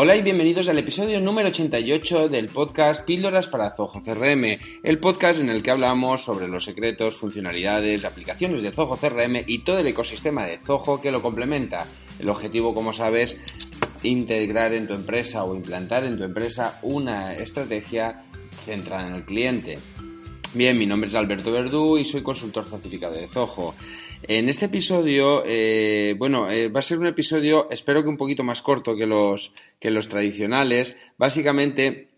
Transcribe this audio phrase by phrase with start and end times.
[0.00, 5.40] Hola y bienvenidos al episodio número 88 del podcast Píldoras para Zoho CRM, el podcast
[5.40, 9.88] en el que hablamos sobre los secretos, funcionalidades, aplicaciones de Zoho CRM y todo el
[9.88, 11.84] ecosistema de Zoho que lo complementa.
[12.20, 13.36] El objetivo, como sabes,
[14.04, 18.22] integrar en tu empresa o implantar en tu empresa una estrategia
[18.64, 19.80] centrada en el cliente.
[20.54, 23.74] Bien, mi nombre es Alberto Verdú y soy consultor certificado de Zoho.
[24.22, 28.42] En este episodio, eh, bueno, eh, va a ser un episodio, espero que un poquito
[28.42, 32.08] más corto que los, que los tradicionales, básicamente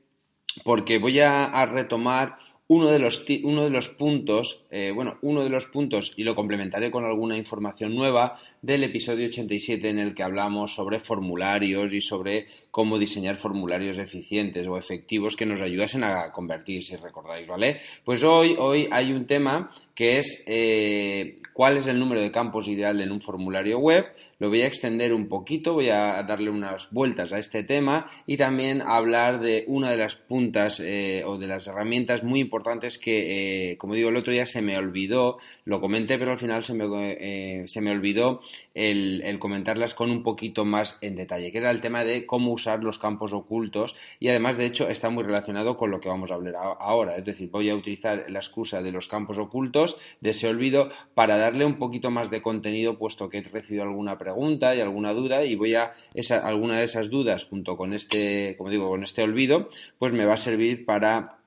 [0.64, 2.38] porque voy a retomar
[2.70, 6.36] uno de los, uno de los puntos, eh, bueno, uno de los puntos, y lo
[6.36, 12.00] complementaré con alguna información nueva, del episodio 87 en el que hablamos sobre formularios y
[12.00, 17.80] sobre cómo diseñar formularios eficientes o efectivos que nos ayudasen a convertir, si recordáis, ¿vale?
[18.04, 22.68] Pues hoy, hoy hay un tema que es eh, cuál es el número de campos
[22.68, 24.06] ideal en un formulario web.
[24.40, 28.38] Lo voy a extender un poquito, voy a darle unas vueltas a este tema y
[28.38, 33.72] también hablar de una de las puntas eh, o de las herramientas muy importantes que,
[33.72, 36.72] eh, como digo, el otro día se me olvidó, lo comenté, pero al final se
[36.72, 38.40] me, se me olvidó
[38.72, 42.52] el, el, comentarlas con un poquito más en detalle, que era el tema de cómo
[42.52, 46.30] usar los campos ocultos y además, de hecho, está muy relacionado con lo que vamos
[46.30, 47.16] a hablar ahora.
[47.16, 51.36] Es decir, voy a utilizar la excusa de los campos ocultos de ese olvido para
[51.36, 55.44] darle un poquito más de contenido puesto que he recibido alguna pregunta y alguna duda
[55.44, 59.22] y voy a esa, alguna de esas dudas junto con este, como digo, con este
[59.22, 59.68] olvido,
[59.98, 61.40] pues me va a servir para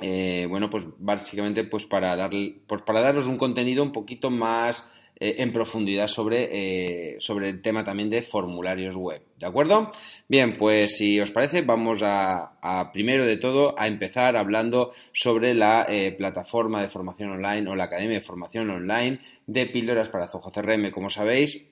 [0.00, 4.88] eh, bueno, pues básicamente pues para darle, pues para daros un contenido un poquito más
[5.16, 9.20] eh, en profundidad sobre, eh, sobre el tema también de formularios web.
[9.36, 9.90] ¿De acuerdo?
[10.28, 15.86] Bien, pues si os parece, vamos a, primero de todo a empezar hablando sobre la
[16.16, 20.90] plataforma de formación online o la Academia de Formación Online de Píldoras para Zoho CRM.
[20.90, 21.69] Como sabéis,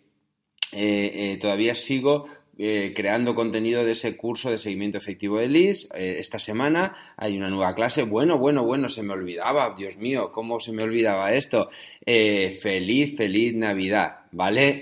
[1.40, 2.26] todavía sigo
[2.60, 5.88] eh, creando contenido de ese curso de seguimiento efectivo de leads.
[5.94, 8.02] Eh, esta semana hay una nueva clase.
[8.02, 11.68] Bueno, bueno, bueno, se me olvidaba, Dios mío, ¿cómo se me olvidaba esto?
[12.04, 14.80] Eh, feliz, feliz Navidad, ¿vale?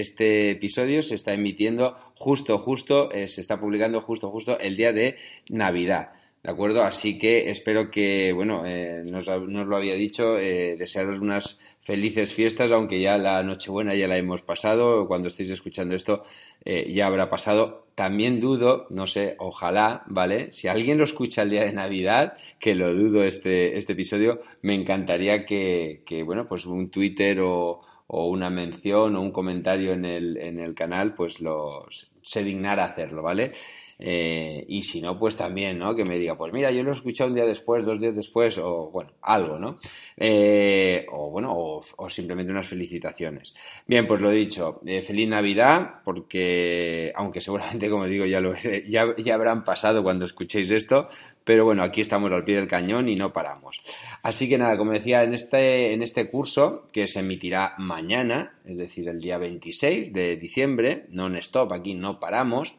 [0.00, 5.16] este episodio se está emitiendo justo, justo, se está publicando justo, justo el día de
[5.50, 6.12] Navidad.
[6.46, 6.84] ¿De acuerdo?
[6.84, 12.70] Así que espero que, bueno, eh, nos, lo había dicho, eh, desearos unas felices fiestas,
[12.70, 16.22] aunque ya la Nochebuena ya la hemos pasado, cuando estéis escuchando esto
[16.64, 17.88] eh, ya habrá pasado.
[17.96, 20.52] También dudo, no sé, ojalá, ¿vale?
[20.52, 24.74] Si alguien lo escucha el día de Navidad, que lo dudo este, este episodio, me
[24.74, 30.36] encantaría que, que bueno, pues un Twitter o, una mención o un comentario en el,
[30.36, 33.50] en el canal, pues los, se dignara hacerlo, ¿vale?
[33.98, 35.94] Eh, y si no, pues también, ¿no?
[35.94, 38.58] Que me diga, pues mira, yo lo he escuchado un día después, dos días después,
[38.58, 39.78] o bueno, algo, ¿no?
[40.16, 43.54] Eh, o bueno, o, simplemente unas felicitaciones.
[43.86, 48.54] Bien, pues lo dicho, eh, feliz Navidad, porque aunque seguramente, como digo, ya, lo,
[48.86, 51.08] ya, ya habrán pasado cuando escuchéis esto,
[51.44, 53.80] pero bueno, aquí estamos al pie del cañón y no paramos.
[54.22, 58.76] Así que nada, como decía, en este, en este curso que se emitirá mañana, es
[58.76, 62.74] decir, el día 26 de diciembre, non-stop, aquí no paramos,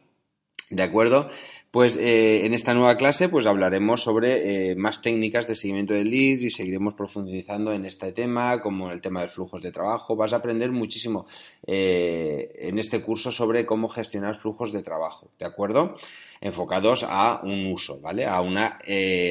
[0.69, 1.29] ¿De acuerdo?
[1.71, 6.03] Pues eh, en esta nueva clase pues hablaremos sobre eh, más técnicas de seguimiento de
[6.03, 10.15] leads y seguiremos profundizando en este tema, como el tema de flujos de trabajo.
[10.15, 11.27] Vas a aprender muchísimo
[11.65, 15.95] eh, en este curso sobre cómo gestionar flujos de trabajo, ¿de acuerdo?
[16.41, 18.25] Enfocados a un uso, ¿vale?
[18.25, 18.79] A una,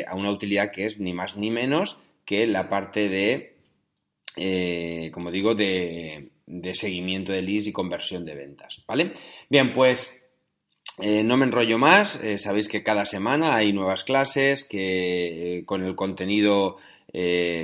[0.06, 5.54] a una utilidad que es ni más ni menos que la parte de, como digo,
[5.54, 9.12] de, de seguimiento de leads y conversión de ventas, ¿vale?
[9.48, 10.10] Bien, pues
[10.98, 15.64] eh, no me enrollo más, eh, sabéis que cada semana hay nuevas clases, que eh,
[15.64, 16.76] con el contenido,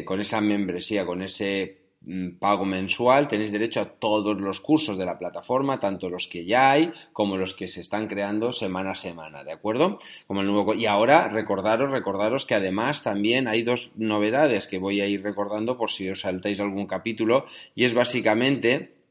[0.07, 5.05] con esa membresía, con ese mm, pago mensual, tenéis derecho a todos los cursos de
[5.05, 8.97] la plataforma, tanto los que ya hay como los que se están creando semana a
[8.97, 9.99] semana, ¿de acuerdo?
[10.27, 10.75] Como el nuevo...
[10.75, 15.77] Y ahora recordaros, recordaros que además también hay dos novedades que voy a ir recordando
[15.77, 19.03] por si os saltáis algún capítulo, y es básicamente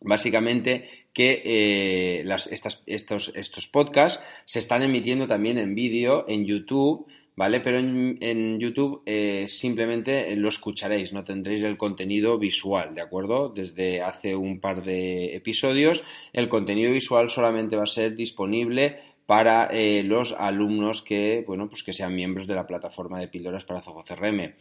[0.00, 0.88] básicamente
[1.18, 2.24] que eh,
[2.86, 7.60] estos, estos podcasts se están emitiendo también en vídeo en YouTube ¿vale?
[7.60, 13.48] Pero en, YouTube eh, simplemente lo escucharéis, no tendréis el contenido visual, ¿de acuerdo?
[13.48, 18.98] Desde hace un par de episodios, el contenido visual solamente va a ser disponible
[19.28, 23.62] para eh, los alumnos que, bueno, pues que sean miembros de la plataforma de píldoras
[23.62, 24.54] para Zoho CRM.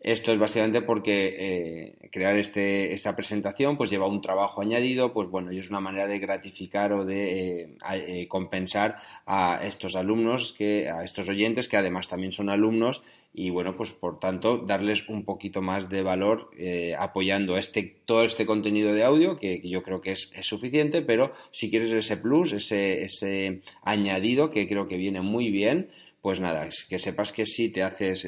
[0.00, 5.28] Esto es básicamente porque eh, crear este, esta presentación pues lleva un trabajo añadido, pues
[5.28, 10.90] bueno, y es una manera de gratificar o de eh, compensar a estos alumnos, que,
[10.90, 13.02] a estos oyentes que además también son alumnos
[13.34, 16.50] y bueno, pues por tanto darles un poquito más de valor
[16.98, 21.32] apoyando este, todo este contenido de audio que, yo creo que es, es, suficiente, pero
[21.50, 25.90] si quieres ese plus, ese, ese añadido que creo que viene muy bien,
[26.22, 28.24] pues nada, que sepas que si te haces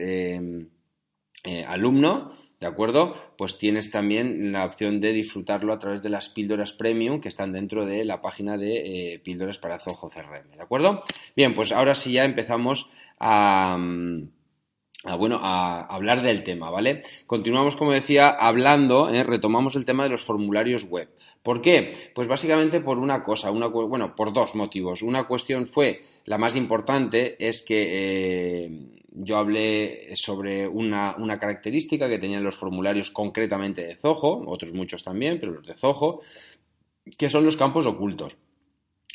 [1.44, 3.14] eh, alumno, ¿de acuerdo?
[3.38, 7.52] Pues tienes también la opción de disfrutarlo a través de las píldoras premium que están
[7.52, 11.04] dentro de la página de eh, píldoras para Zoho CRM, ¿de acuerdo?
[11.36, 12.88] Bien, pues ahora sí ya empezamos
[13.20, 13.78] a...
[15.18, 17.02] bueno, a hablar del tema, ¿vale?
[17.26, 19.22] Continuamos, como decía, hablando, ¿eh?
[19.22, 21.10] retomamos el tema de los formularios web.
[21.42, 21.92] ¿Por qué?
[22.14, 25.02] Pues básicamente por una cosa, una, bueno, por dos motivos.
[25.02, 32.42] Una cuestión fue, la más importante, es que yo hablé sobre una, característica que tenían
[32.42, 36.20] los formularios concretamente de Zoho, otros muchos también, pero los de Zoho,
[37.16, 38.36] que son los campos ocultos.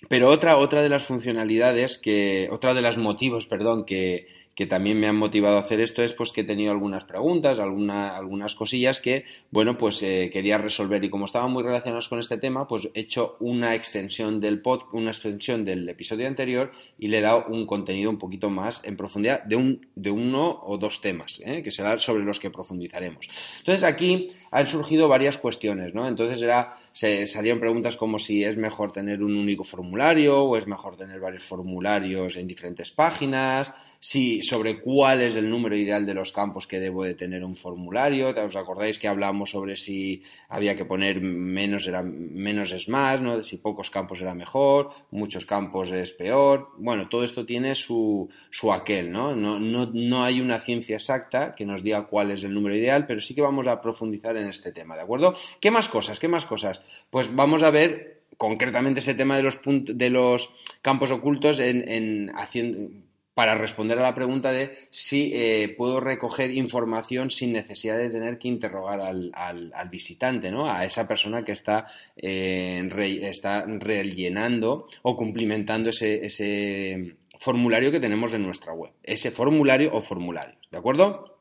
[0.07, 4.27] Pero otra, otra de las funcionalidades que, otra de los motivos, perdón, que,
[4.59, 7.59] que también me han motivado a hacer esto es pues que he tenido algunas preguntas,
[7.59, 12.37] algunas cosillas que, bueno, pues eh, quería resolver y como estaban muy relacionados con este
[12.37, 17.19] tema, pues he hecho una extensión del pod, una extensión del episodio anterior y le
[17.19, 20.99] he dado un contenido un poquito más en profundidad de, un, de uno o dos
[20.99, 21.63] temas, ¿eh?
[21.63, 23.29] que será sobre los que profundizaremos.
[23.59, 26.05] Entonces aquí han surgido varias cuestiones, ¿no?
[26.05, 30.67] Entonces era se salían preguntas como si es mejor tener un único formulario o es
[30.67, 36.13] mejor tener varios formularios en diferentes páginas, si sobre cuál es el número ideal de
[36.13, 38.29] los campos que debo de tener un formulario.
[38.29, 43.43] ¿Os acordáis que hablamos sobre si había que poner menos era menos es más, ¿no?
[43.43, 46.69] Si pocos campos era mejor, muchos campos es peor.
[46.77, 49.35] Bueno, todo esto tiene su, su aquel, ¿no?
[49.35, 53.05] No, no, no hay una ciencia exacta que nos diga cuál es el número ideal,
[53.05, 55.33] pero sí que vamos a profundizar en este tema, ¿de acuerdo?
[55.59, 56.19] ¿Qué más cosas?
[56.19, 56.81] ¿Qué más cosas?
[57.09, 60.49] Pues vamos a ver concretamente ese tema de los, de los
[60.81, 62.31] campos ocultos en,
[63.39, 68.37] para responder a la pregunta de si eh, puedo recoger información sin necesidad de tener
[68.37, 70.69] que interrogar al, visitante, ¿no?
[70.69, 71.87] A esa persona que está,
[72.17, 72.85] eh,
[73.21, 78.91] está rellenando o cumplimentando ese, formulario que tenemos en nuestra web.
[79.01, 81.37] Ese formulario o formularios, ¿de acuerdo?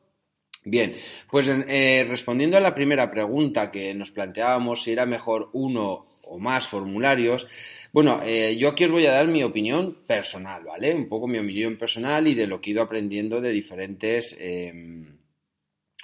[0.63, 0.93] Bien,
[1.29, 6.39] pues eh, respondiendo a la primera pregunta que nos planteábamos si era mejor uno o
[6.39, 7.47] más formularios,
[7.91, 10.93] bueno, eh, yo aquí os voy a dar mi opinión personal, ¿vale?
[10.93, 15.17] Un poco mi opinión personal y de lo que he ido aprendiendo de diferentes, em,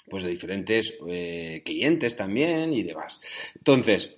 [0.10, 3.22] pues de diferentes eh, clientes también y demás.
[3.56, 4.16] Entonces,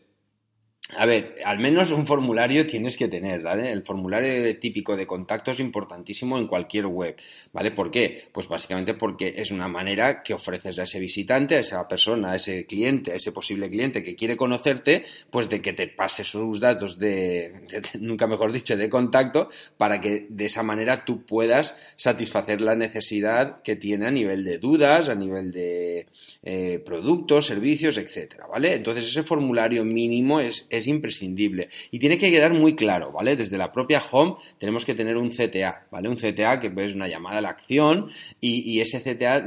[0.95, 3.74] a ver, al menos un formulario tienes que tener, ¿vale?
[3.74, 7.18] El formulario típico de contacto es importantísimo en cualquier web,
[7.51, 7.72] ¿vale?
[7.72, 8.30] ¿Por qué?
[8.31, 12.36] Pues básicamente porque es una manera que ofreces a ese visitante, a esa persona, a
[12.38, 16.62] ese cliente, a ese posible cliente que quiere conocerte, pues de que te pase sus
[16.62, 17.66] datos de,
[18.00, 23.62] nunca mejor dicho, de contacto, para que de esa manera tú puedas satisfacer la necesidad
[23.62, 26.07] que tiene a nivel de dudas, a nivel de
[26.44, 28.75] eh, productos, servicios, etcétera, ¿vale?
[28.75, 31.69] Entonces ese formulario mínimo es es imprescindible.
[31.92, 33.36] Y tiene que quedar muy claro, ¿vale?
[33.36, 36.10] Desde la propia home tenemos que tener un CTA, ¿vale?
[36.10, 39.46] Un CTA que es una llamada a la acción y, ese CTA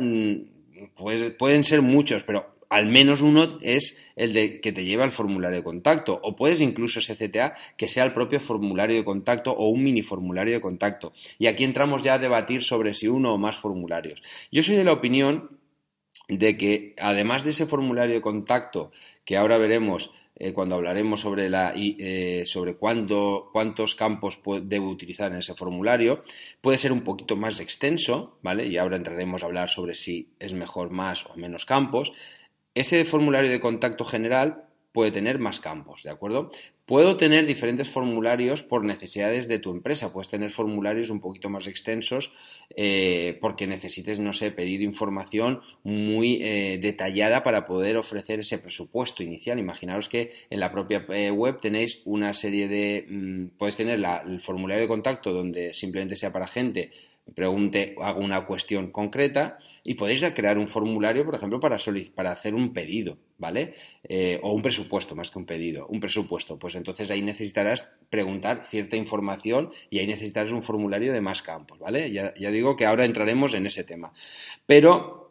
[0.97, 5.13] pues, pueden ser muchos, pero al menos uno es el de que te lleva al
[5.13, 6.19] formulario de contacto.
[6.23, 10.03] O puedes incluso ese CTA que sea el propio formulario de contacto o un mini
[10.03, 11.13] formulario de contacto.
[11.39, 14.23] Y aquí entramos ya a debatir sobre si uno o más formularios.
[14.53, 15.59] Yo soy de la opinión
[16.29, 18.93] de que además de ese formulario de contacto
[19.25, 25.39] que ahora veremos eh, cuando hablaremos sobre, la, eh, sobre cuántos campos debo utilizar en
[25.39, 26.25] ese formulario,
[26.63, 28.67] puede ser un poquito más extenso, ¿vale?
[28.67, 32.15] Y ahora entraremos a hablar sobre si es mejor más o menos campos.
[32.75, 36.51] Ese formulario de contacto general puede tener más campos, ¿de acuerdo?
[36.85, 40.13] Puedo tener diferentes formularios por necesidades de tu empresa.
[40.13, 42.33] Puedes tener formularios un poquito más extensos
[42.75, 49.23] eh, porque necesites, no sé, pedir información muy eh, detallada para poder ofrecer ese presupuesto
[49.23, 49.61] inicial.
[49.61, 53.07] Imaginaos que en la propia eh, web tenéis una serie de...
[53.09, 56.91] Mm, puedes tener el formulario de contacto donde simplemente sea para gente
[57.35, 61.77] pregunte, hago una cuestión concreta y podéis crear un formulario, por ejemplo, para,
[62.15, 63.75] para hacer un pedido, ¿vale?
[64.05, 66.59] Eh, o un presupuesto, más que un pedido, un presupuesto.
[66.59, 71.79] Pues entonces ahí necesitarás preguntar cierta información y ahí necesitarás un formulario de más campos,
[71.79, 72.11] ¿vale?
[72.13, 74.13] Ya, ya digo que ahora entraremos en ese tema.
[74.67, 75.30] Pero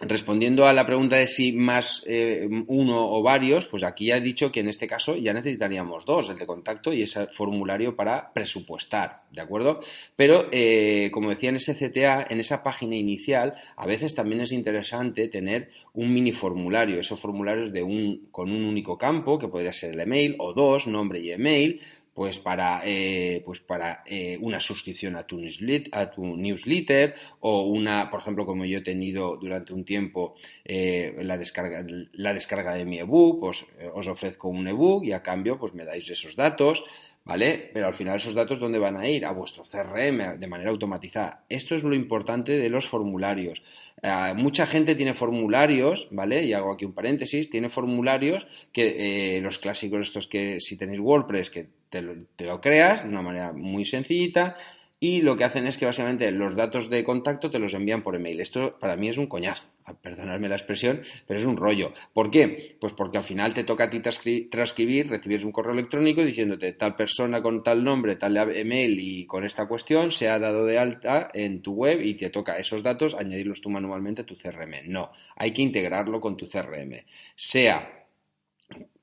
[0.00, 4.20] respondiendo a la pregunta de si más eh, uno o varios, pues aquí ya he
[4.20, 8.32] dicho que en este caso ya necesitaríamos dos, el de contacto y ese formulario para
[8.32, 9.80] presupuestar, ¿de acuerdo?
[10.16, 14.52] Pero, eh, como decía en ese CTA, en esa página inicial, a veces también es
[14.52, 19.72] interesante tener un mini formulario, esos formularios de un, con un único campo, que podría
[19.72, 21.80] ser el email, o dos, nombre y email,
[22.14, 27.62] pues para, eh, pues para eh, una suscripción a tu, newsletter, a tu newsletter o
[27.62, 32.74] una, por ejemplo, como yo he tenido durante un tiempo eh, la, descarga, la descarga
[32.74, 36.36] de mi ebook, pues os ofrezco un ebook y a cambio pues me dais esos
[36.36, 36.84] datos.
[37.24, 37.70] ¿Vale?
[37.72, 39.24] Pero al final esos datos, ¿dónde van a ir?
[39.24, 41.44] A vuestro CRM de manera automatizada.
[41.48, 43.62] Esto es lo importante de los formularios.
[44.02, 46.44] Eh, mucha gente tiene formularios, ¿vale?
[46.44, 51.00] Y hago aquí un paréntesis, tiene formularios que eh, los clásicos estos que si tenéis
[51.00, 54.56] WordPress, que te lo creas de una manera muy sencillita
[55.00, 58.16] y lo que hacen es que básicamente los datos de contacto te los envían por
[58.16, 58.40] email.
[58.40, 59.68] Esto para mí es un coñazo,
[60.02, 61.92] perdonadme la expresión, pero es un rollo.
[62.12, 62.76] ¿Por qué?
[62.80, 66.96] Pues porque al final te toca a ti transcribir, recibir un correo electrónico diciéndote tal
[66.96, 71.30] persona con tal nombre, tal email y con esta cuestión se ha dado de alta
[71.34, 74.88] en tu web y te toca esos datos añadirlos tú manualmente a tu CRM.
[74.88, 77.04] No, hay que integrarlo con tu CRM.
[77.36, 78.03] Sea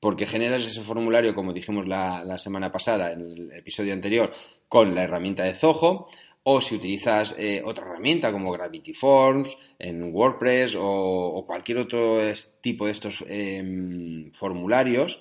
[0.00, 4.32] porque generas ese formulario, como dijimos la, semana pasada en el episodio anterior,
[4.68, 6.08] con la herramienta de Zoho,
[6.44, 12.18] o si utilizas eh, otra herramienta como Gravity Forms en WordPress o, cualquier otro
[12.60, 15.20] tipo de estos em, formularios,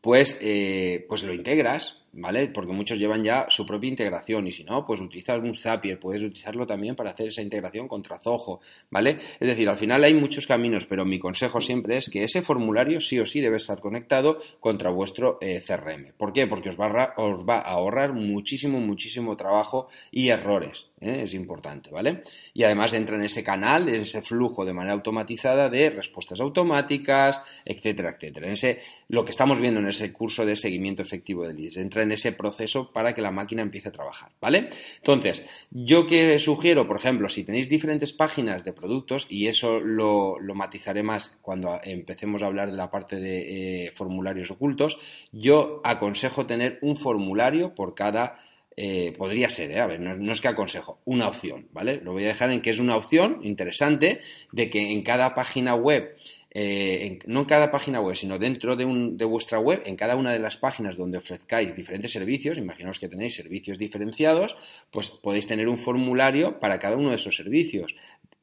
[0.00, 2.48] pues, eh, pues lo integras ¿vale?
[2.48, 6.22] Porque muchos llevan ya su propia integración y si no, pues utiliza algún Zapier, puedes
[6.22, 9.18] utilizarlo también para hacer esa integración contra Zoho, ¿vale?
[9.40, 13.00] Es decir, al final hay muchos caminos, pero mi consejo siempre es que ese formulario
[13.00, 16.12] sí o sí debe estar conectado contra vuestro eh, CRM.
[16.16, 16.46] ¿Por qué?
[16.46, 21.22] Porque os va, a, os va a ahorrar muchísimo, muchísimo trabajo y errores, ¿eh?
[21.24, 22.22] es importante, ¿vale?
[22.52, 27.40] Y además entra en ese canal, en ese flujo de manera automatizada de respuestas automáticas,
[27.64, 28.46] etcétera, etcétera.
[28.46, 32.01] En ese, lo que estamos viendo en ese curso de seguimiento efectivo de leads, entra
[32.02, 34.70] en ese proceso para que la máquina empiece a trabajar, ¿vale?
[34.96, 40.36] Entonces, yo que sugiero, por ejemplo, si tenéis diferentes páginas de productos, y eso lo,
[40.54, 44.98] matizaré más cuando empecemos a hablar de la parte de eh, formularios ocultos,
[45.32, 48.42] yo aconsejo tener un formulario por cada
[48.76, 49.80] eh, podría ser, ¿eh?
[49.80, 52.00] a ver, no, es que aconsejo, una opción, ¿vale?
[52.02, 55.74] Lo voy a dejar en que es una opción interesante de que en cada página
[55.74, 56.16] web
[56.54, 58.84] eh, no en cada página web, sino dentro de,
[59.24, 63.34] vuestra web, en cada una de las páginas donde ofrezcáis diferentes servicios, imaginaos que tenéis
[63.34, 64.56] servicios diferenciados,
[64.90, 67.94] pues podéis tener un formulario para cada uno de esos servicios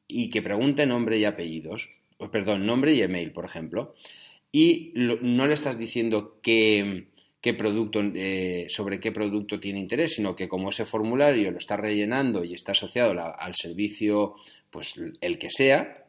[0.08, 1.88] y que pregunte nombre y apellidos,
[2.32, 3.94] perdón, nombre y email, por ejemplo,
[4.50, 7.06] y no le estás diciendo qué,
[7.56, 12.42] producto, eh, sobre qué producto tiene interés, sino que como ese formulario lo está rellenando
[12.42, 14.34] y está asociado al servicio,
[14.68, 16.06] pues el que sea,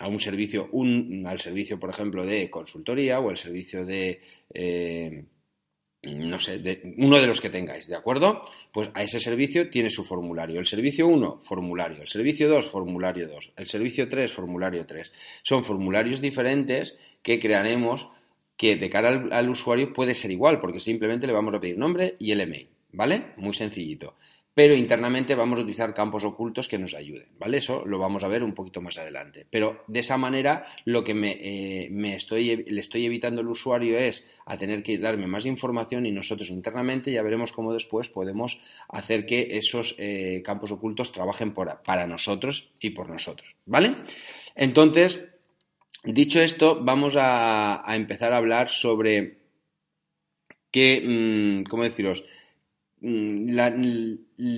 [0.00, 4.20] a un servicio, un, al servicio, por ejemplo, de consultoría o el servicio de,
[4.52, 5.24] eh,
[6.02, 8.44] no sé, de, uno de los que tengáis, ¿de acuerdo?
[8.72, 10.58] Pues a ese servicio tiene su formulario.
[10.58, 12.02] El servicio 1, formulario.
[12.02, 13.52] El servicio 2, formulario 2.
[13.56, 15.12] El servicio 3, formulario 3.
[15.42, 18.08] Son formularios diferentes que crearemos
[18.56, 21.78] que de cara al, al usuario puede ser igual, porque simplemente le vamos a pedir
[21.78, 23.32] nombre y el email, ¿vale?
[23.36, 24.14] Muy sencillito
[24.54, 27.58] pero internamente vamos a utilizar campos ocultos que nos ayuden, ¿vale?
[27.58, 29.46] Eso lo vamos a ver un poquito más adelante.
[29.50, 34.24] Pero de esa manera lo que me, eh, estoy, le estoy evitando al usuario es
[34.46, 39.26] a tener que darme más información y nosotros internamente ya veremos cómo después podemos hacer
[39.26, 43.96] que esos eh, campos ocultos trabajen para nosotros y por nosotros, ¿vale?
[44.54, 45.24] Entonces,
[46.04, 49.38] dicho esto, vamos a, empezar a hablar sobre
[50.70, 52.24] qué, mm, ¿cómo deciros?
[53.00, 53.58] Mm,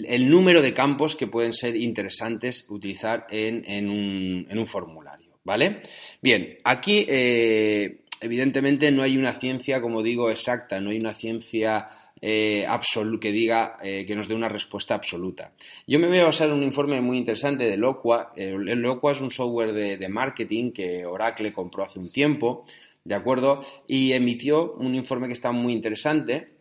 [0.06, 5.82] el número de campos que pueden ser interesantes utilizar en, un, formulario, ¿vale?
[6.22, 11.88] Bien, aquí eh, evidentemente no hay una ciencia, como digo, exacta, no hay una ciencia
[12.20, 12.66] eh,
[13.20, 15.52] que diga eh, que nos dé una respuesta absoluta.
[15.86, 18.32] Yo me voy a basar en un informe muy interesante de Loqua.
[18.36, 22.64] El Loqua es un software de, de marketing que Oracle compró hace un tiempo,
[23.02, 23.60] ¿de acuerdo?
[23.88, 26.55] Y emitió un informe que está muy interesante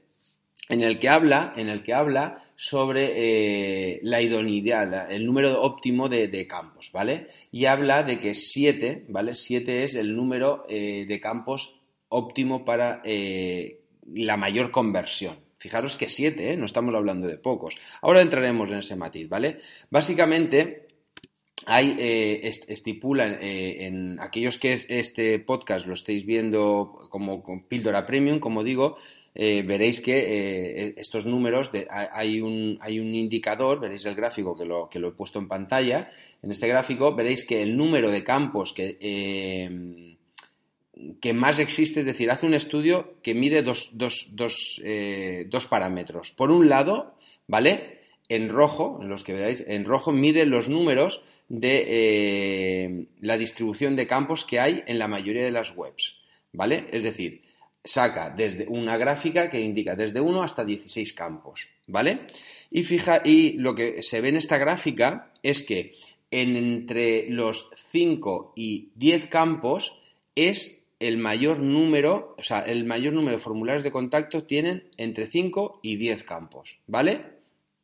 [0.69, 6.07] en el que habla, en el que habla sobre eh, la idoneidad, el número óptimo
[6.07, 7.27] de, campos, ¿vale?
[7.51, 9.35] Y habla de que 7, ¿vale?
[9.35, 11.75] 7 es el número eh, de campos
[12.09, 13.81] óptimo para eh,
[14.13, 15.37] la mayor conversión.
[15.57, 16.57] Fijaros que 7, ¿eh?
[16.57, 17.77] no estamos hablando de pocos.
[18.01, 19.57] Ahora entraremos en ese matiz, ¿vale?
[19.89, 20.87] Básicamente,
[21.65, 28.39] hay, eh, estipulan en aquellos que este podcast lo estéis viendo como con píldora premium,
[28.39, 28.97] como digo,
[29.37, 34.63] eh, veréis que eh, estos números, hay, un, hay, un, indicador, veréis el gráfico que
[34.63, 36.09] lo, que lo, he puesto en pantalla,
[36.41, 40.15] en este gráfico veréis que el número de campos que, eh,
[41.19, 44.81] que más existe, es decir, hace un estudio que mide dos, dos, dos,
[45.47, 46.31] dos parámetros.
[46.31, 47.15] Por un lado,
[47.45, 47.99] ¿vale?
[48.29, 54.07] En rojo, en los que veáis, en rojo mide los números de la distribución de
[54.07, 56.15] campos que hay en la mayoría de las webs,
[56.53, 56.85] ¿vale?
[56.91, 57.44] Es decir,
[57.85, 62.21] saca desde una gráfica que indica desde 1 hasta 16 campos, ¿vale?
[62.71, 65.95] Y fija, y lo que se ve en esta gráfica es que
[66.31, 69.97] entre los 5 y 10 campos
[70.35, 75.27] es el mayor número, o sea, el mayor número de formularios de contacto tienen entre
[75.27, 77.35] 5 y 10 campos, ¿vale?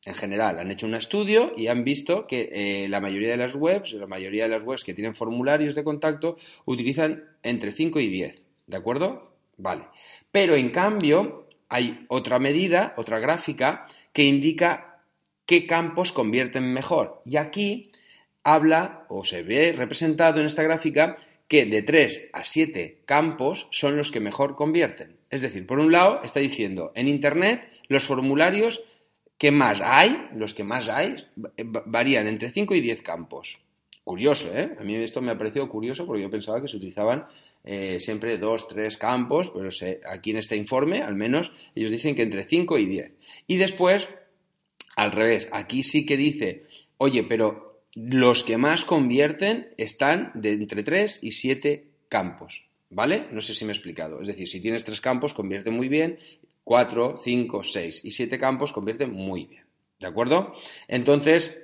[0.03, 3.55] En general, han hecho un estudio y han visto que eh, la mayoría de las
[3.55, 8.07] webs, la mayoría de las webs que tienen formularios de contacto, utilizan entre 5 y
[8.07, 9.30] 10, ¿de acuerdo?
[9.61, 9.83] Vale.
[10.31, 15.03] Pero en cambio, hay otra medida, otra gráfica, que indica
[15.45, 17.21] qué campos convierten mejor.
[17.25, 17.91] Y aquí
[18.43, 21.15] habla, o se ve representado en esta gráfica,
[21.47, 25.17] que de 3 a 7 campos son los que mejor convierten.
[25.29, 28.81] Es decir, por un lado, está diciendo, en Internet los formularios
[29.37, 31.15] que más hay, los que más hay,
[31.85, 33.59] varían entre 5 y 10 campos.
[34.03, 34.75] Curioso, ¿eh?
[34.79, 37.27] A mí esto me ha parecido curioso porque yo pensaba que se utilizaban
[37.63, 39.69] eh, siempre dos, tres campos, pero
[40.09, 43.11] aquí en este informe, al menos, ellos dicen que entre 5 y 10.
[43.47, 44.09] Y después,
[44.95, 46.63] al revés, aquí sí que dice,
[46.97, 53.27] oye, pero los que más convierten están de entre 3 y 7 campos, ¿vale?
[53.31, 54.21] No sé si me he explicado.
[54.21, 56.17] Es decir, si tienes tres campos, convierte muy bien,
[56.63, 59.65] 4, 5, 6 y 7 campos convierte muy bien,
[59.99, 60.53] ¿de acuerdo?
[60.87, 61.57] Entonces,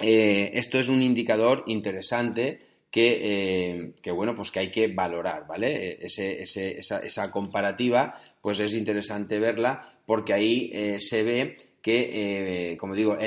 [0.00, 2.60] eh, esto es un indicador interesante
[2.94, 5.98] que, eh, bueno, pues que hay que valorar, ¿vale?
[6.00, 13.18] esa, comparativa, pues es interesante verla porque ahí eh, se ve que, como digo,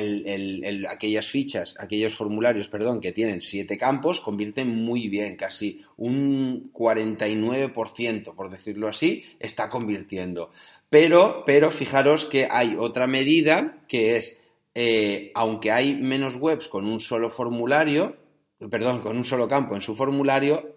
[0.90, 8.36] aquellas fichas, aquellos formularios, perdón, que tienen siete campos, convierten muy bien, casi un 49%,
[8.36, 10.52] por decirlo así, está convirtiendo.
[10.90, 14.38] Pero, pero fijaros que hay otra medida que es
[14.80, 18.16] eh, aunque hay menos webs con un solo formulario,
[18.60, 20.76] perdón, con un solo campo en su formulario,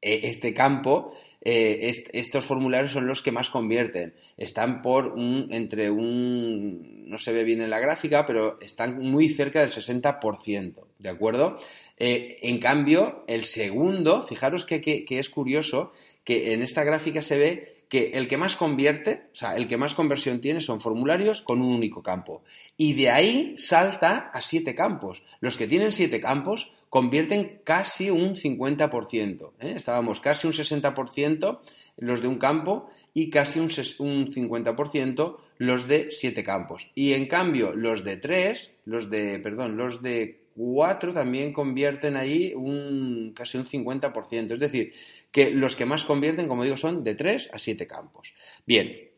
[0.00, 4.14] eh, este campo, eh, estos formularios son los que más convierten.
[4.36, 9.28] Están por un, entre un, no se ve bien en la gráfica, pero están muy
[9.28, 11.58] cerca del 60%, ¿de acuerdo?
[12.04, 15.92] en cambio, el segundo, fijaros que, que es curioso,
[16.24, 19.76] que en esta gráfica se ve que el que más convierte, o sea, el que
[19.76, 22.42] más conversión tiene son formularios con un único campo.
[22.78, 25.22] Y de ahí salta a siete campos.
[25.40, 29.52] Los que tienen siete campos convierten casi un 50%.
[29.60, 29.74] ¿eh?
[29.76, 31.60] Estábamos casi un 60%
[31.98, 33.66] los de un campo y casi un,
[33.98, 36.88] un 50% los de siete campos.
[36.94, 42.54] Y en cambio, los de tres, los de, perdón, los de cuatro también convierten ahí
[42.54, 44.52] un casi un 50%.
[44.52, 44.94] Es decir,
[45.32, 48.34] que los que más convierten, como digo, son de 3 a 7 campos.
[48.66, 49.10] Bien,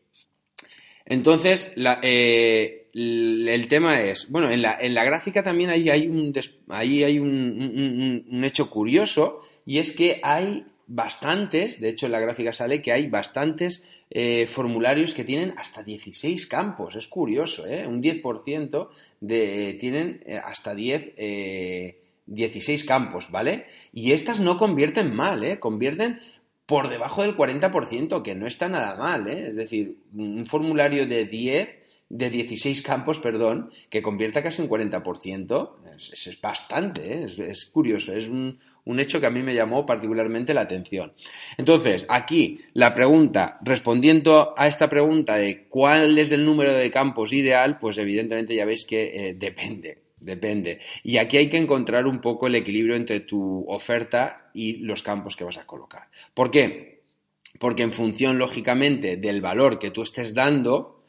[1.05, 6.33] entonces eh, el tema es, bueno, en la, gráfica también ahí hay, un,
[6.69, 12.53] ahí hay un, hecho curioso y es que hay bastantes, de hecho en la gráfica
[12.53, 17.85] sale que hay bastantes eh, formularios que tienen hasta 16 campos, es curioso, ¿eh?
[17.85, 21.13] un 10% de, tienen eh, hasta 10
[22.27, 23.65] 16 campos, ¿vale?
[23.93, 25.59] Y estas no convierten mal, ¿eh?
[25.59, 26.19] Convierten
[26.65, 29.49] por debajo del 40%, que no está nada mal, ¿eh?
[29.49, 35.71] Es decir, un formulario de 10, de 16 campos, perdón, que convierta casi un 40%,
[35.95, 37.27] es, es bastante, ¿eh?
[37.49, 38.59] es, curioso, es un,
[38.99, 41.13] hecho que a mí me llamó particularmente la atención.
[41.57, 47.33] Entonces, aquí la pregunta, respondiendo a esta pregunta de cuál es el número de campos
[47.33, 50.04] ideal, pues evidentemente ya veis que eh, depende.
[50.25, 50.79] Depende.
[51.03, 55.35] Y aquí hay que encontrar un poco el equilibrio entre tu oferta y los campos
[55.35, 56.09] que vas a colocar.
[56.33, 57.03] ¿Por qué?
[57.59, 61.03] Porque en función, lógicamente, del valor que tú estés dando,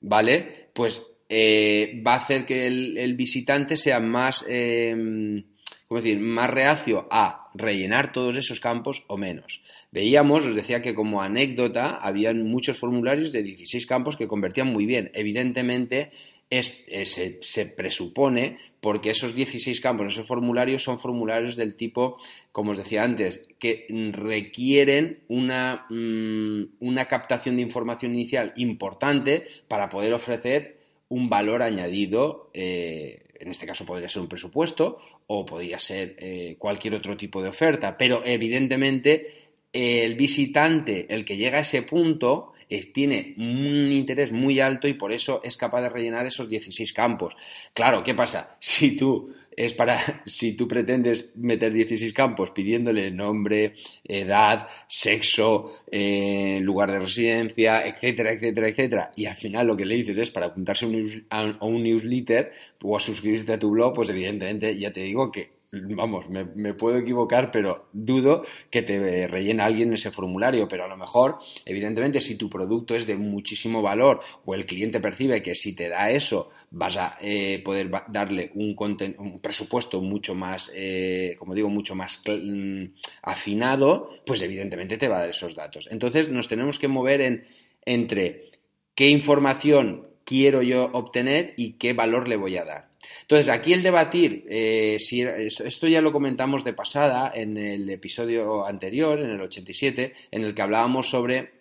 [0.00, 0.70] ¿vale?
[0.72, 5.44] Pues eh, va a hacer que el, visitante sea más, eh,
[5.86, 9.62] ¿cómo decir?, más reacio a rellenar todos esos campos o menos.
[9.90, 14.86] Veíamos, os decía que como anécdota, habían muchos formularios de 16 campos que convertían muy
[14.86, 15.10] bien.
[15.12, 16.10] Evidentemente,
[16.60, 22.18] se, presupone porque esos 16 campos, esos formularios son formularios del tipo,
[22.50, 30.12] como os decía antes, que requieren una, mm, captación de información inicial importante para poder
[30.12, 32.50] ofrecer un valor añadido.
[32.52, 37.42] Eh, en este caso podría ser un presupuesto o podría ser eh, cualquier otro tipo
[37.42, 42.51] de oferta, pero evidentemente el visitante, el que llega a ese punto,
[42.92, 47.34] tiene un interés muy alto y por eso es capaz de rellenar esos 16 campos.
[47.74, 48.56] Claro, ¿qué pasa?
[48.60, 56.58] Si tú es para si tú pretendes meter 16 campos pidiéndole nombre, edad, sexo, eh,
[56.62, 60.46] lugar de residencia, etcétera, etcétera, etcétera, y al final lo que le dices es para
[60.46, 60.86] apuntarse
[61.30, 65.61] a un newsletter o a suscribirte a tu blog, pues evidentemente ya te digo que
[65.72, 70.96] vamos, me, puedo equivocar, pero dudo que te rellene alguien ese formulario, pero a lo
[70.98, 75.74] mejor, evidentemente, si tu producto es de muchísimo valor o el cliente percibe que si
[75.74, 78.76] te da eso vas a eh, poder darle un,
[79.18, 82.84] un, presupuesto mucho más, eh, como digo, mucho más mm,
[83.22, 85.88] afinado, pues evidentemente te va a dar esos datos.
[85.90, 87.46] Entonces nos tenemos que mover en,
[87.86, 88.50] entre
[88.94, 92.91] qué información quiero yo obtener y qué valor le voy a dar.
[93.22, 98.66] Entonces, aquí el debatir, eh, si esto ya lo comentamos de pasada en el episodio
[98.66, 101.52] anterior, en el 87, en el que hablábamos sobre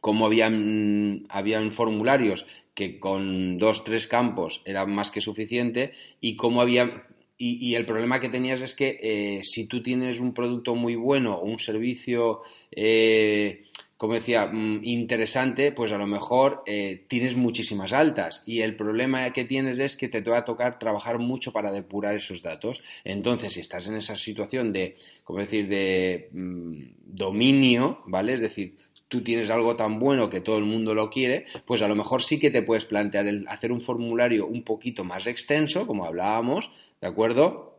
[0.00, 6.60] cómo habían, habían formularios que con dos, tres campos era más que suficiente y cómo
[6.60, 7.06] había
[7.36, 11.34] y, el problema que tenías es que eh, si tú tienes un producto muy bueno
[11.34, 13.64] o un servicio eh,
[13.96, 19.30] como decía, mm, interesante, pues a lo mejor eh, tienes muchísimas altas y el problema
[19.32, 22.82] que tienes es que te va a tocar trabajar mucho para depurar esos datos.
[23.04, 28.34] Entonces, si estás en esa situación de, como decir, de mm, dominio, ¿vale?
[28.34, 28.76] Es decir,
[29.08, 32.22] tú tienes algo tan bueno que todo el mundo lo quiere, pues a lo mejor
[32.22, 36.72] sí que te puedes plantear el hacer un formulario un poquito más extenso, como hablábamos,
[37.00, 37.74] ¿de acuerdo?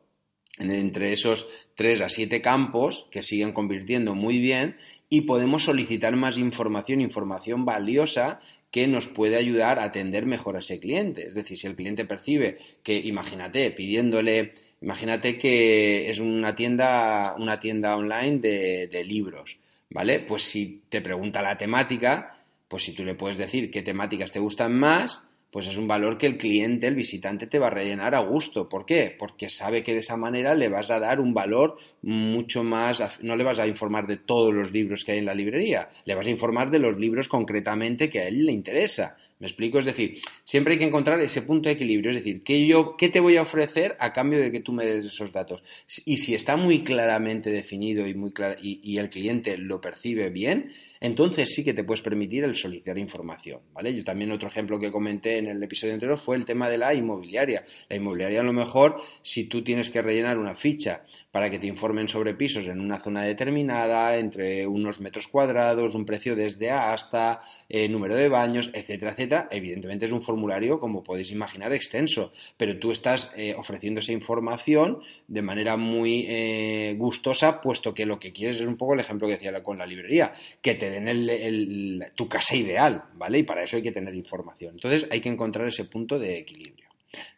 [0.58, 4.78] entre esos tres a siete campos que siguen convirtiendo muy bien
[5.10, 8.40] y podemos solicitar más información, información valiosa
[8.72, 11.28] que nos puede ayudar a atender mejor a ese cliente.
[11.28, 17.60] Es decir, si el cliente percibe que, imagínate, pidiéndole, imagínate que es una tienda, una
[17.60, 19.58] tienda online de, de libros,
[19.90, 20.20] ¿vale?
[20.20, 22.38] Pues si te pregunta la temática,
[22.68, 26.18] pues si tú le puedes decir qué temáticas te gustan más, pues es un valor
[26.18, 28.68] que el cliente, el visitante, te va a rellenar a gusto.
[28.68, 29.16] ¿Por qué?
[29.18, 33.36] Porque sabe que de esa manera le vas a dar un valor mucho más, no
[33.36, 36.28] le vas a informar de todos los libros que hay en la librería, le vas
[36.28, 39.18] a informar de los libros concretamente que a él le interesa.
[39.38, 39.80] ¿Me explico?
[39.80, 42.10] Es decir, siempre hay que encontrar ese punto de equilibrio.
[42.10, 44.86] Es decir, ¿qué, yo, ¿qué te voy a ofrecer a cambio de que tú me
[44.86, 45.62] des esos datos?
[46.06, 48.32] Y si está muy claramente definido y, muy
[48.62, 50.72] y el cliente lo percibe bien,
[51.06, 53.94] entonces sí que te puedes permitir el solicitar información, ¿vale?
[53.96, 56.94] Yo también otro ejemplo que comenté en el episodio anterior fue el tema de la
[56.94, 57.64] inmobiliaria.
[57.90, 61.68] La inmobiliaria a lo mejor, si tú tienes que rellenar una ficha para que te
[61.68, 67.42] informen sobre pisos en una zona determinada, entre unos metros cuadrados, un precio desde hasta,
[67.68, 72.80] eh, número de baños, etcétera, etcétera, evidentemente es un formulario, como podéis imaginar, extenso, pero
[72.80, 78.32] tú estás eh, ofreciendo esa información de manera muy eh, gustosa, puesto que lo que
[78.32, 82.28] quieres es un poco el ejemplo que decía con la librería, que te den tu
[82.28, 83.40] casa ideal, ¿vale?
[83.40, 84.76] Y para eso hay que tener información.
[84.76, 86.90] Entonces hay que encontrar ese punto de equilibrio.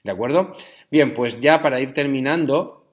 [0.03, 0.55] ¿De acuerdo?
[0.89, 2.85] Bien, pues ya para ir terminando,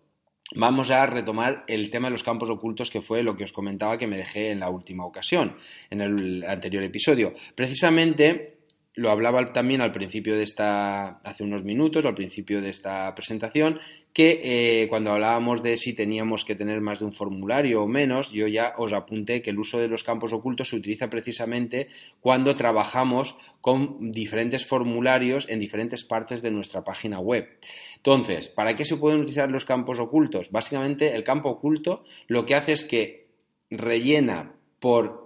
[0.54, 3.98] vamos a retomar el tema de los campos ocultos, que fue lo que os comentaba
[3.98, 5.56] que me dejé en la última ocasión,
[5.90, 7.32] en el anterior episodio.
[7.54, 8.58] Precisamente
[8.96, 13.80] lo hablaba también al principio de esta, hace unos minutos, al principio de esta presentación,
[14.12, 18.30] que eh, cuando hablábamos de si teníamos que tener más de un formulario o menos,
[18.30, 21.88] yo ya os apunté que el uso de los campos ocultos se utiliza precisamente
[22.20, 27.48] cuando trabajamos con diferentes formularios en diferentes partes de nuestra página web.
[27.96, 30.52] Entonces, ¿para qué se pueden utilizar los campos ocultos?
[30.52, 33.26] Básicamente, el campo oculto lo que hace es que
[33.70, 35.23] rellena por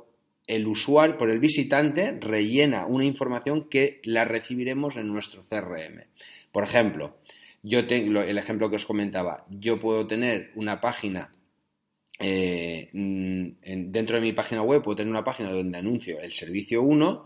[0.49, 6.05] el usuario, por el visitante, rellena una información que la recibiremos en nuestro CRM.
[6.51, 7.19] Por ejemplo,
[7.63, 11.31] yo tengo el ejemplo que os comentaba, yo puedo tener una página
[12.21, 17.25] eh, dentro de mi página web puedo tener una página donde anuncio el servicio 1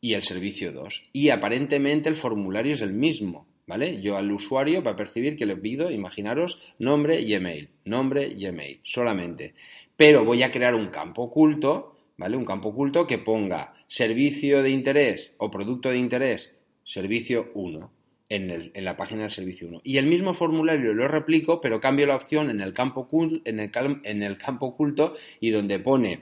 [0.00, 4.00] y el servicio 2 y aparentemente el formulario es el mismo, ¿vale?
[4.02, 8.46] Yo al usuario va a percibir que le pido, imaginaros, nombre y email, nombre y
[8.46, 9.54] email, solamente.
[9.96, 11.91] Pero voy a crear un campo oculto
[12.22, 12.36] ¿vale?
[12.36, 16.54] Un campo oculto que ponga servicio de interés o producto de interés,
[16.84, 17.90] servicio 1,
[18.28, 19.80] en, la página del servicio 1.
[19.82, 23.08] Y el mismo formulario lo replico, pero cambio la opción en el campo,
[23.44, 23.72] en el,
[24.04, 26.20] en el campo oculto y donde pone,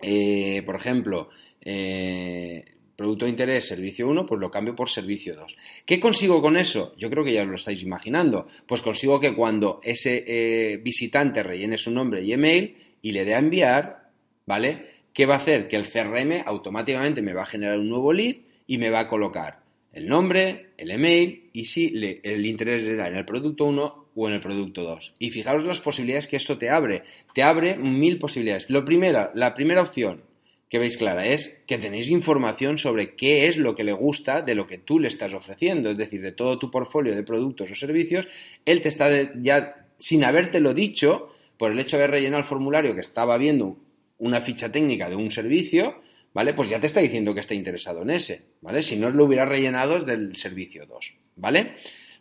[0.00, 1.28] eh, por ejemplo,
[1.60, 2.64] eh,
[2.96, 5.56] producto de interés, servicio 1, pues lo cambio por servicio 2.
[5.84, 6.94] ¿Qué consigo con eso?
[6.96, 8.46] Yo creo que ya lo estáis imaginando.
[8.66, 13.34] Pues consigo que cuando ese eh, visitante rellene su nombre y email y le dé
[13.34, 14.10] a enviar,
[14.46, 14.91] ¿vale?
[15.12, 15.68] ¿Qué va a hacer?
[15.68, 19.08] Que el CRM automáticamente me va a generar un nuevo lead y me va a
[19.08, 24.28] colocar el nombre, el email y si el interés era en el producto 1 o
[24.28, 25.14] en el producto 2.
[25.18, 27.02] Y fijaros las posibilidades que esto te abre.
[27.34, 28.70] Te abre mil posibilidades.
[28.70, 30.22] Lo primero, la primera opción
[30.70, 34.54] que veis clara es que tenéis información sobre qué es lo que le gusta de
[34.54, 37.74] lo que tú le estás ofreciendo, es decir, de todo tu portfolio de productos o
[37.74, 38.26] servicios,
[38.64, 42.94] él te está ya sin habértelo dicho, por el hecho de haber rellenado el formulario
[42.94, 43.76] que estaba viendo
[44.22, 46.00] una ficha técnica de un servicio,
[46.32, 46.54] ¿vale?
[46.54, 48.82] Pues ya te está diciendo que está interesado en ese, ¿vale?
[48.82, 51.74] Si no lo hubiera rellenado es del servicio 2, ¿vale?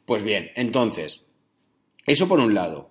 [0.03, 1.23] Pues bien, entonces,
[2.07, 2.89] eso por un lado.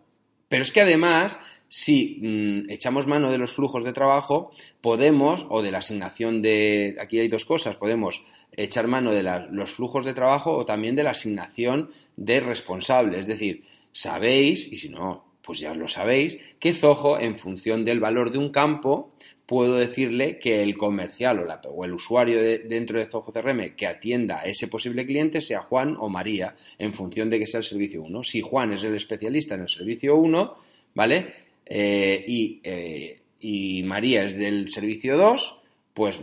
[0.48, 5.60] Pero es que además, si mm, echamos mano de los flujos de trabajo, podemos, o
[5.60, 8.24] de la asignación de, aquí hay dos cosas, podemos
[8.56, 13.18] echar mano de los flujos de trabajo o también de la asignación de responsable.
[13.18, 18.00] Es decir, sabéis, y si no, pues ya lo sabéis, que Zoho, en función del
[18.00, 19.14] valor de un campo,
[19.50, 24.44] puedo decirle que el comercial o, el usuario dentro de Zoho CRM que atienda a
[24.44, 28.22] ese posible cliente sea Juan o María, en función de que sea el servicio 1.
[28.22, 30.54] Si Juan es el especialista en el servicio 1,
[30.94, 31.32] ¿vale?
[31.66, 35.56] Eh, eh, y, María es del servicio 2,
[35.94, 36.20] pues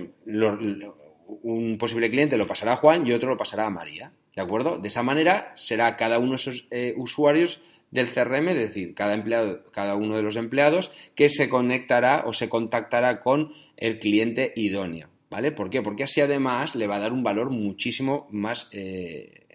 [1.27, 4.09] un posible cliente lo pasará a Juan y otro lo pasará a María.
[4.37, 4.77] ¿De acuerdo?
[4.77, 7.59] De esa manera será cada uno de esos eh, usuarios
[7.91, 12.33] del CRM, es decir, cada empleado, cada uno de los empleados que se conectará o
[12.33, 15.51] se contactará con el cliente idóneo, ¿vale?
[15.51, 15.81] ¿Por qué?
[15.81, 19.47] Porque así además le va a dar un valor muchísimo más eh,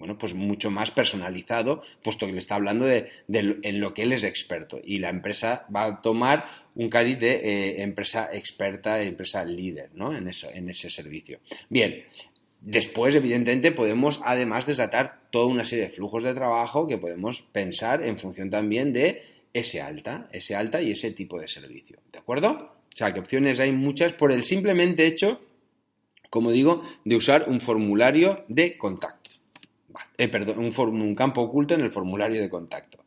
[0.00, 4.14] bueno, pues mucho más personalizado, puesto que le está hablando de, en lo que él
[4.14, 4.80] es experto.
[4.82, 10.16] Y la empresa va a tomar un cariz de eh, empresa experta, empresa líder, ¿no?
[10.16, 11.40] En, eso, en ese servicio.
[11.68, 12.02] Bien,
[12.60, 18.04] Después, evidentemente, podemos además desatar toda una serie de flujos de trabajo que podemos pensar
[18.04, 21.98] en función también de ese alta, ese alta y ese tipo de servicio.
[22.12, 22.50] ¿De acuerdo?
[22.50, 25.40] O sea, que opciones hay muchas por el simplemente hecho,
[26.28, 29.30] como digo, de usar un formulario de contacto.
[30.20, 33.06] Eh, perdón, un, campo oculto en el formulario de contacto.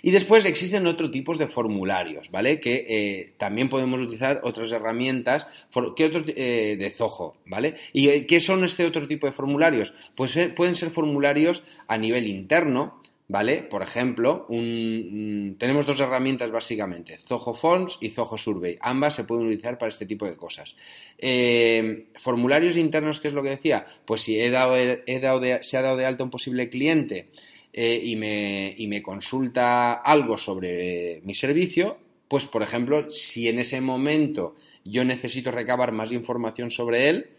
[0.00, 2.58] Y después existen otros tipos de formularios, ¿vale?
[2.58, 5.46] Que eh, también podemos utilizar otras herramientas
[5.94, 7.76] ¿qué otro, eh, de Zoho, ¿vale?
[7.92, 9.92] ¿Y qué son este otro tipo de formularios?
[10.14, 13.62] Pues pueden ser formularios a nivel interno, ¿vale?
[13.62, 18.76] Por ejemplo, tenemos dos herramientas básicamente, Zoho Forms y Zoho Survey.
[18.80, 20.76] Ambas se pueden utilizar para este tipo de cosas.
[21.18, 23.86] Eh, formularios internos, ¿qué es lo que decía?
[24.04, 27.30] Pues si he dado, se ha dado de alta un posible cliente
[27.72, 33.58] eh, y, me, y me consulta algo sobre mi servicio, pues por ejemplo, si en
[33.58, 37.30] ese momento yo necesito recabar más información sobre él,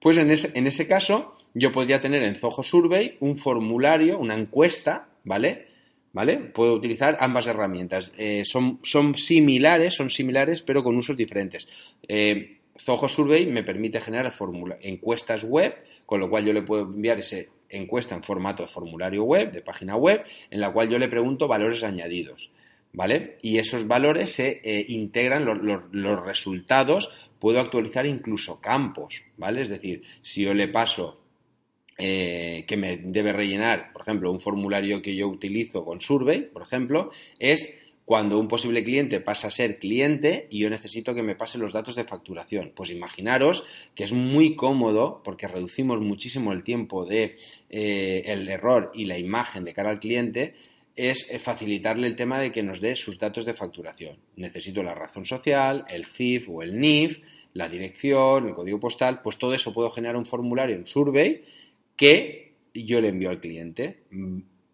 [0.00, 4.34] pues en ese, en ese caso yo podría tener en Zoho Survey un formulario, una
[4.34, 5.68] encuesta, ¿vale?
[6.12, 6.36] ¿Vale?
[6.36, 8.12] Puedo utilizar ambas herramientas.
[8.18, 8.78] Eh, son,
[9.16, 11.66] similares, son similares, pero con usos diferentes.
[12.06, 14.34] Eh, Zoho Survey me permite generar
[14.82, 17.38] encuestas web, con lo cual yo le puedo enviar esa
[17.70, 21.48] encuesta en formato de formulario web, de página web, en la cual yo le pregunto
[21.48, 22.50] valores añadidos.
[22.92, 23.38] ¿Vale?
[23.40, 29.62] Y esos valores se eh, integran, los resultados, puedo actualizar incluso campos, ¿vale?
[29.62, 31.25] Es decir, si yo le paso
[31.98, 36.62] eh, que me debe rellenar, por ejemplo, un formulario que yo utilizo con Survey, por
[36.62, 41.34] ejemplo, es cuando un posible cliente pasa a ser cliente y yo necesito que me
[41.34, 42.72] pase los datos de facturación.
[42.74, 47.36] Pues imaginaros que es muy cómodo porque reducimos muchísimo el tiempo de
[47.68, 50.54] eh, el error y la imagen de cara al cliente
[50.94, 54.16] es facilitarle el tema de que nos dé sus datos de facturación.
[54.36, 57.20] Necesito la razón social, el CIF o el NIF,
[57.54, 61.42] la dirección, el código postal, pues todo eso puedo generar un formulario en Survey
[61.96, 64.04] que yo le envío al cliente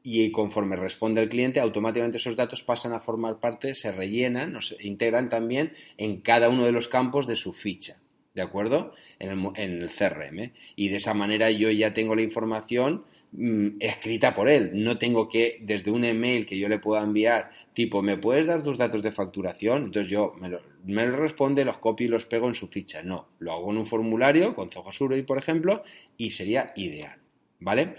[0.02, 4.76] y conforme responde el cliente, automáticamente esos datos pasan a formar parte, se rellenan, se
[4.84, 7.98] integran también en cada uno de los campos de su ficha,
[8.34, 8.94] ¿de acuerdo?
[9.18, 10.52] En el, CRM.
[10.74, 14.70] Y de esa manera yo ya tengo la información mm, escrita por él.
[14.74, 18.64] No tengo que, desde un email que yo le pueda enviar, tipo, ¿me puedes dar
[18.64, 19.84] tus datos de facturación?
[19.84, 23.02] Entonces yo me lo, me lo responde, los copio y los pego en su ficha.
[23.02, 25.82] No, lo hago en un formulario con Zoho Survey, por ejemplo,
[26.16, 27.18] y sería ideal,
[27.60, 27.96] ¿vale?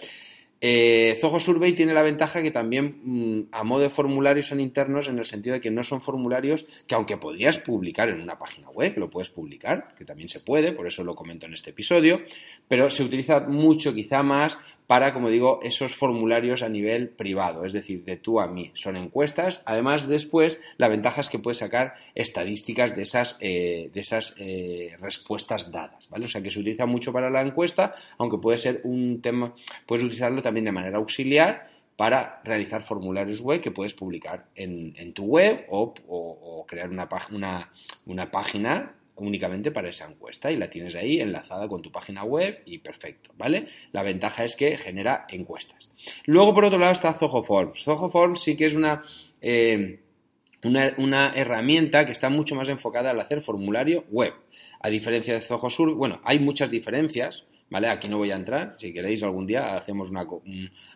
[0.65, 5.09] Eh, Zoho Survey tiene la ventaja que también mm, a modo de formularios son internos
[5.09, 8.69] en el sentido de que no son formularios que aunque podrías publicar en una página
[8.69, 11.71] web, que lo puedes publicar, que también se puede, por eso lo comento en este
[11.71, 12.21] episodio,
[12.65, 14.57] pero se utiliza mucho quizá más
[14.93, 18.69] para, como digo, esos formularios a nivel privado, es decir, de tú a mí.
[18.75, 19.63] Son encuestas.
[19.65, 24.95] Además, después, la ventaja es que puedes sacar estadísticas de esas, eh, de esas eh,
[25.01, 26.25] respuestas dadas, ¿vale?
[26.25, 29.55] O sea, que se utiliza mucho para la encuesta, aunque puede ser un tema,
[29.87, 35.23] puedes utilizarlo también de manera auxiliar para realizar formularios web que puedes publicar en, tu
[35.23, 37.71] web o, crear una, una,
[38.05, 42.61] una página únicamente para esa encuesta y la tienes ahí enlazada con tu página web
[42.65, 43.67] y perfecto, ¿vale?
[43.91, 45.91] La ventaja es que genera encuestas.
[46.25, 47.83] Luego, por otro lado, está Zoho Forms.
[47.83, 49.03] Zoho Forms sí que es una,
[49.41, 49.99] eh,
[50.63, 54.33] una, una, herramienta que está mucho más enfocada al hacer formulario web.
[54.79, 57.89] A diferencia de Zoho Sur, bueno, hay muchas diferencias, ¿vale?
[57.89, 60.27] Aquí no voy a entrar, si queréis algún día hacemos una,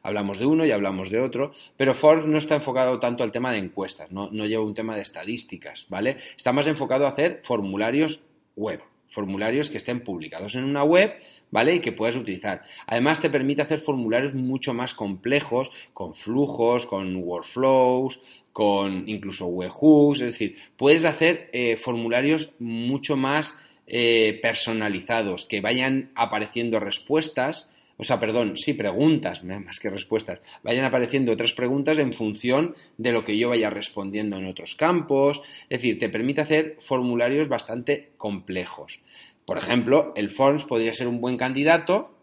[0.04, 3.52] hablamos de uno y hablamos de otro, pero Ford no está enfocado tanto al tema
[3.52, 6.18] de encuestas, no, no lleva un tema de estadísticas, ¿vale?
[6.38, 8.22] Está más enfocado a hacer formularios
[8.56, 11.16] web, formularios que estén publicados en una web,
[11.50, 11.74] ¿vale?
[11.74, 12.62] Y que puedas utilizar.
[12.86, 18.20] Además, te permite hacer formularios mucho más complejos, con flujos, con workflows,
[18.54, 23.56] con incluso webhooks, es decir, puedes hacer eh, formularios mucho más
[23.88, 30.86] eh, personalizados, que vayan apareciendo respuestas, o sea, perdón, sí, preguntas, más que respuestas, vayan
[30.86, 35.80] apareciendo otras preguntas en función de lo que yo vaya respondiendo en otros campos, es
[35.80, 39.00] decir, te permite hacer formularios bastante complejos.
[39.45, 42.13] Por ejemplo, el Forms podría ser un buen candidato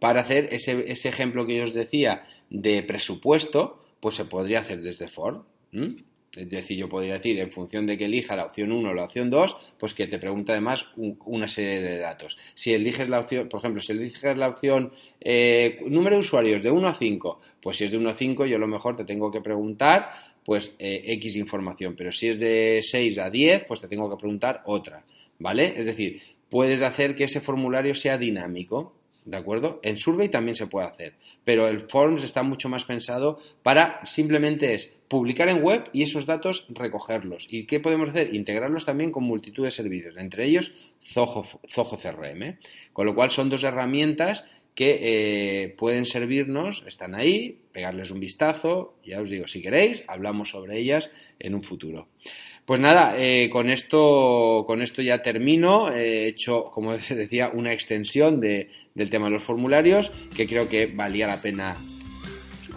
[0.00, 4.82] para hacer ese, ese ejemplo que yo os decía de presupuesto, pues se podría hacer
[4.82, 5.44] desde Forms.
[6.36, 9.04] Es decir, yo podría decir, en función de que elija la opción 1 o la
[9.04, 12.36] opción 2, pues que te pregunta además una serie de datos.
[12.54, 16.70] Si eliges la opción, por ejemplo, si eliges la opción eh, número de usuarios de
[16.70, 19.04] 1 a 5, pues si es de 1 a 5, yo a lo mejor te
[19.04, 20.10] tengo que preguntar
[20.44, 24.16] pues eh, X información, pero si es de 6 a 10, pues te tengo que
[24.16, 25.04] preguntar otra,
[25.40, 25.74] ¿vale?
[25.76, 28.94] Es decir, puedes hacer que ese formulario sea dinámico.
[29.26, 29.80] ¿De acuerdo?
[29.82, 34.72] En Survey también se puede hacer, pero el Forms está mucho más pensado para simplemente
[34.74, 37.48] es publicar en web y esos datos recogerlos.
[37.50, 38.32] ¿Y qué podemos hacer?
[38.32, 40.72] Integrarlos también con multitud de servicios, entre ellos
[41.04, 42.58] Zoho, CRM.
[42.92, 44.44] Con lo cual son dos herramientas
[44.76, 50.50] que eh, pueden servirnos, están ahí, pegarles un vistazo, ya os digo, si queréis, hablamos
[50.50, 51.10] sobre ellas
[51.40, 52.08] en un futuro.
[52.66, 55.88] Pues nada, eh, con, esto, con esto ya termino.
[55.92, 60.86] He hecho, como decía, una extensión de, del tema de los formularios que creo que
[60.86, 61.76] valía la pena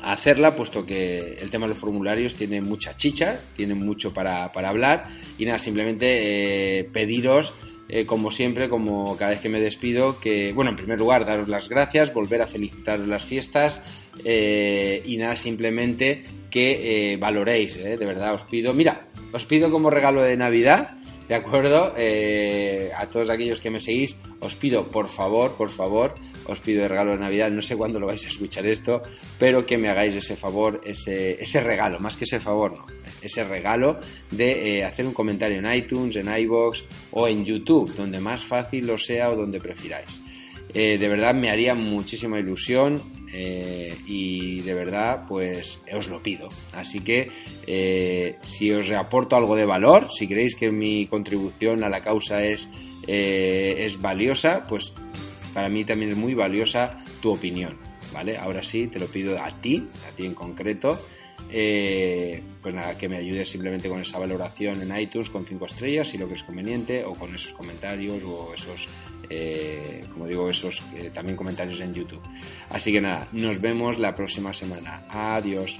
[0.03, 5.05] hacerla, puesto que el tema de los formularios tiene mucha chicha, tiene mucho para, hablar.
[5.37, 7.53] Y nada, simplemente eh, pediros
[7.91, 11.49] eh, como siempre, como cada vez que me despido, que, bueno, en primer lugar, daros
[11.49, 13.81] las gracias, volver a felicitaros las fiestas
[14.23, 20.37] y nada, simplemente que valoréis, de verdad, os pido, mira, os pido como regalo de
[20.37, 20.98] Navidad,
[21.29, 21.93] ¿de acuerdo?
[21.95, 26.15] Eh, a todos aquellos que me seguís, os pido, por favor, por favor,
[26.45, 29.03] os pido de regalo de Navidad, no sé cuándo lo vais a escuchar esto,
[29.37, 32.85] pero que me hagáis ese favor, ese, regalo, más que ese favor, no,
[33.21, 33.99] ese regalo
[34.31, 38.87] de eh, hacer un comentario en iTunes, en iBox o en YouTube, donde más fácil
[38.87, 40.09] lo sea o donde prefiráis.
[40.73, 46.49] Eh, de verdad me haría muchísima ilusión eh, y de verdad pues os lo pido.
[46.73, 47.29] Así que
[47.67, 52.43] eh, si os aporto algo de valor, si creéis que mi contribución a la causa
[52.43, 52.67] es,
[53.07, 54.93] eh, es valiosa, pues
[55.53, 57.77] para mí también es muy valiosa tu opinión.
[58.13, 58.37] ¿Vale?
[58.37, 60.99] Ahora sí, te lo pido a ti, a ti en concreto.
[61.47, 66.17] pues nada, que me ayudes simplemente con esa valoración en iTunes con 5 estrellas si
[66.17, 68.87] lo que es conveniente o con esos comentarios o esos
[69.29, 72.21] eh, como digo, esos eh, también comentarios en YouTube.
[72.69, 75.03] Así que nada, nos vemos la próxima semana.
[75.09, 75.79] Adiós.